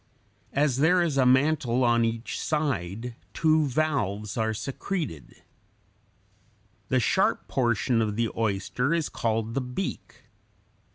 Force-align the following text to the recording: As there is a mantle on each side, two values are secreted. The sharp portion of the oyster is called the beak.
As 0.53 0.77
there 0.77 1.03
is 1.03 1.15
a 1.15 1.27
mantle 1.27 1.83
on 1.83 2.03
each 2.03 2.39
side, 2.41 3.13
two 3.35 3.67
values 3.67 4.35
are 4.35 4.51
secreted. 4.51 5.43
The 6.89 6.99
sharp 6.99 7.47
portion 7.47 8.01
of 8.01 8.15
the 8.15 8.31
oyster 8.35 8.95
is 8.95 9.09
called 9.09 9.53
the 9.53 9.61
beak. 9.61 10.23